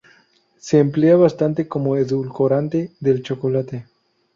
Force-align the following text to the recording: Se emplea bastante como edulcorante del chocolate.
Se 0.57 0.79
emplea 0.79 1.15
bastante 1.15 1.67
como 1.67 1.95
edulcorante 1.95 2.89
del 3.01 3.21
chocolate. 3.21 3.85